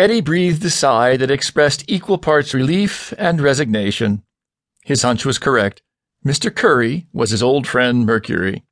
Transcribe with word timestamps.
Eddie 0.00 0.22
breathed 0.22 0.64
a 0.64 0.70
sigh 0.70 1.18
that 1.18 1.30
expressed 1.30 1.84
equal 1.86 2.16
parts 2.16 2.54
relief 2.54 3.12
and 3.18 3.38
resignation. 3.38 4.22
His 4.82 5.02
hunch 5.02 5.26
was 5.26 5.38
correct. 5.38 5.82
Mr. 6.24 6.50
Curry 6.50 7.06
was 7.12 7.32
his 7.32 7.42
old 7.42 7.66
friend 7.66 8.06
Mercury. 8.06 8.64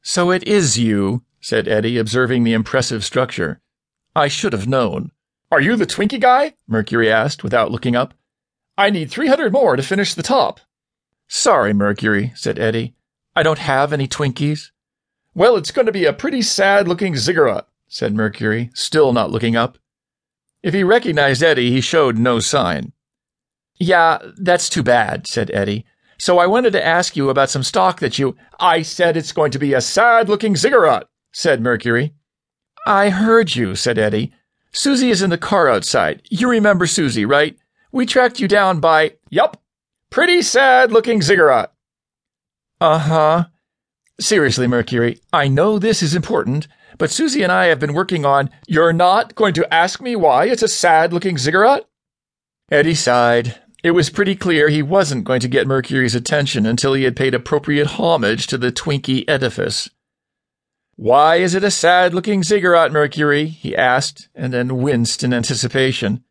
So 0.00 0.30
it 0.30 0.42
is 0.44 0.78
you, 0.78 1.22
said 1.42 1.68
Eddie, 1.68 1.98
observing 1.98 2.44
the 2.44 2.54
impressive 2.54 3.04
structure. 3.04 3.60
I 4.16 4.28
should 4.28 4.54
have 4.54 4.66
known. 4.66 5.12
Are 5.50 5.60
you 5.60 5.76
the 5.76 5.84
Twinkie 5.84 6.18
guy? 6.18 6.54
Mercury 6.66 7.12
asked 7.12 7.44
without 7.44 7.70
looking 7.70 7.94
up. 7.94 8.14
I 8.78 8.88
need 8.88 9.10
300 9.10 9.52
more 9.52 9.76
to 9.76 9.82
finish 9.82 10.14
the 10.14 10.22
top. 10.22 10.60
Sorry, 11.28 11.74
Mercury, 11.74 12.32
said 12.36 12.58
Eddie. 12.58 12.94
I 13.36 13.42
don't 13.42 13.58
have 13.58 13.92
any 13.92 14.08
Twinkies. 14.08 14.70
Well, 15.34 15.56
it's 15.56 15.72
going 15.72 15.84
to 15.84 15.92
be 15.92 16.06
a 16.06 16.14
pretty 16.14 16.40
sad 16.40 16.88
looking 16.88 17.16
ziggurat, 17.16 17.68
said 17.86 18.14
Mercury, 18.14 18.70
still 18.72 19.12
not 19.12 19.30
looking 19.30 19.56
up. 19.56 19.76
If 20.62 20.74
he 20.74 20.84
recognized 20.84 21.42
Eddie, 21.42 21.70
he 21.70 21.80
showed 21.80 22.18
no 22.18 22.38
sign. 22.38 22.92
Yeah, 23.78 24.18
that's 24.36 24.68
too 24.68 24.82
bad, 24.82 25.26
said 25.26 25.50
Eddie. 25.52 25.84
So 26.18 26.38
I 26.38 26.46
wanted 26.46 26.72
to 26.74 26.86
ask 26.86 27.16
you 27.16 27.30
about 27.30 27.50
some 27.50 27.64
stock 27.64 27.98
that 27.98 28.18
you. 28.18 28.36
I 28.60 28.82
said 28.82 29.16
it's 29.16 29.32
going 29.32 29.50
to 29.52 29.58
be 29.58 29.74
a 29.74 29.80
sad 29.80 30.28
looking 30.28 30.54
ziggurat, 30.54 31.08
said 31.32 31.60
Mercury. 31.60 32.14
I 32.86 33.10
heard 33.10 33.56
you, 33.56 33.74
said 33.74 33.98
Eddie. 33.98 34.32
Susie 34.70 35.10
is 35.10 35.20
in 35.20 35.30
the 35.30 35.38
car 35.38 35.68
outside. 35.68 36.22
You 36.30 36.48
remember 36.48 36.86
Susie, 36.86 37.24
right? 37.24 37.56
We 37.90 38.06
tracked 38.06 38.38
you 38.38 38.46
down 38.46 38.78
by. 38.78 39.16
Yup. 39.30 39.60
Pretty 40.10 40.42
sad 40.42 40.92
looking 40.92 41.22
ziggurat. 41.22 41.72
Uh 42.80 42.98
huh. 42.98 43.44
Seriously, 44.20 44.66
Mercury, 44.66 45.18
I 45.32 45.48
know 45.48 45.78
this 45.78 46.02
is 46.02 46.14
important, 46.14 46.68
but 46.98 47.10
Susie 47.10 47.42
and 47.42 47.50
I 47.50 47.66
have 47.66 47.80
been 47.80 47.94
working 47.94 48.24
on. 48.24 48.50
You're 48.66 48.92
not 48.92 49.34
going 49.34 49.54
to 49.54 49.74
ask 49.74 50.00
me 50.00 50.14
why 50.16 50.46
it's 50.46 50.62
a 50.62 50.68
sad 50.68 51.12
looking 51.12 51.38
ziggurat? 51.38 51.88
Eddie 52.70 52.94
sighed. 52.94 53.60
It 53.82 53.92
was 53.92 54.10
pretty 54.10 54.36
clear 54.36 54.68
he 54.68 54.82
wasn't 54.82 55.24
going 55.24 55.40
to 55.40 55.48
get 55.48 55.66
Mercury's 55.66 56.14
attention 56.14 56.66
until 56.66 56.94
he 56.94 57.02
had 57.02 57.16
paid 57.16 57.34
appropriate 57.34 57.86
homage 57.98 58.46
to 58.48 58.58
the 58.58 58.70
Twinkie 58.70 59.24
edifice. 59.28 59.90
Why 60.94 61.36
is 61.36 61.54
it 61.54 61.64
a 61.64 61.70
sad 61.70 62.14
looking 62.14 62.44
ziggurat, 62.44 62.92
Mercury? 62.92 63.46
he 63.46 63.74
asked, 63.74 64.28
and 64.34 64.52
then 64.52 64.82
winced 64.82 65.24
in 65.24 65.34
anticipation. 65.34 66.22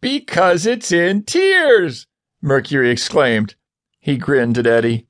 Because 0.00 0.64
it's 0.66 0.92
in 0.92 1.24
tears, 1.24 2.06
Mercury 2.40 2.90
exclaimed. 2.90 3.54
He 3.98 4.16
grinned 4.16 4.56
at 4.56 4.66
Eddie. 4.66 5.08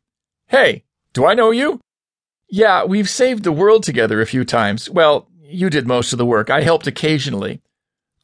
Hey, 0.49 0.85
do 1.17 1.25
I 1.25 1.33
know 1.33 1.51
you? 1.51 1.81
Yeah, 2.51 2.85
we've 2.85 3.09
saved 3.09 3.43
the 3.43 3.51
world 3.51 3.85
together 3.85 4.21
a 4.21 4.27
few 4.27 4.45
times. 4.45 4.91
Well, 4.91 5.31
you 5.41 5.71
did 5.71 5.89
most 5.89 6.13
of 6.13 6.19
the 6.19 6.27
work. 6.27 6.51
I 6.51 6.61
helped 6.61 6.87
occasionally. 6.87 7.63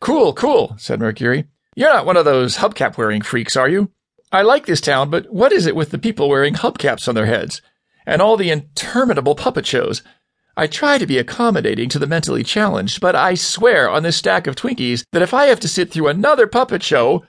Cool, 0.01 0.35
cool, 0.35 0.75
said 0.77 1.01
Mercury. 1.01 1.47
You're 1.75 1.91
not 1.91 2.05
one 2.05 2.19
of 2.19 2.27
those 2.27 2.59
hubcap 2.59 2.99
wearing 2.99 3.23
freaks, 3.23 3.57
are 3.57 3.69
you? 3.69 3.91
I 4.31 4.43
like 4.43 4.67
this 4.67 4.83
town, 4.83 5.09
but 5.09 5.33
what 5.33 5.53
is 5.53 5.65
it 5.65 5.75
with 5.75 5.89
the 5.89 5.97
people 5.97 6.29
wearing 6.29 6.53
hubcaps 6.53 7.09
on 7.09 7.15
their 7.15 7.25
heads? 7.25 7.63
And 8.05 8.21
all 8.21 8.37
the 8.37 8.51
interminable 8.51 9.37
puppet 9.37 9.65
shows? 9.65 10.03
I 10.55 10.67
try 10.67 10.99
to 10.99 11.07
be 11.07 11.17
accommodating 11.17 11.89
to 11.89 11.99
the 11.99 12.07
mentally 12.07 12.45
challenged, 12.45 13.01
but 13.01 13.17
I 13.17 13.37
swear 13.37 13.89
on 13.89 14.03
this 14.03 14.19
stack 14.19 14.47
of 14.47 14.55
Twinkies 14.55 15.03
that 15.13 15.23
if 15.23 15.33
I 15.33 15.47
have 15.47 15.61
to 15.61 15.69
sit 15.69 15.91
through 15.91 16.09
another 16.09 16.47
puppet 16.47 16.83
show, 16.83 17.25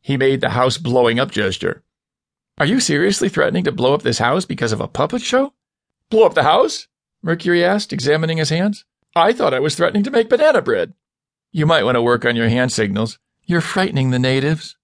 he 0.00 0.16
made 0.16 0.40
the 0.40 0.48
house 0.48 0.78
blowing 0.78 1.20
up 1.20 1.30
gesture. 1.30 1.82
Are 2.58 2.66
you 2.66 2.80
seriously 2.80 3.28
threatening 3.28 3.64
to 3.64 3.72
blow 3.72 3.94
up 3.94 4.02
this 4.02 4.18
house 4.18 4.44
because 4.44 4.72
of 4.72 4.80
a 4.80 4.88
puppet 4.88 5.22
show? 5.22 5.54
Blow 6.10 6.24
up 6.24 6.34
the 6.34 6.42
house? 6.42 6.86
Mercury 7.22 7.64
asked, 7.64 7.92
examining 7.92 8.38
his 8.38 8.50
hands. 8.50 8.84
I 9.16 9.32
thought 9.32 9.54
I 9.54 9.60
was 9.60 9.74
threatening 9.74 10.02
to 10.04 10.10
make 10.10 10.28
banana 10.28 10.60
bread. 10.60 10.92
You 11.50 11.66
might 11.66 11.84
want 11.84 11.96
to 11.96 12.02
work 12.02 12.24
on 12.24 12.36
your 12.36 12.48
hand 12.48 12.72
signals. 12.72 13.18
You're 13.44 13.60
frightening 13.60 14.10
the 14.10 14.18
natives. 14.18 14.76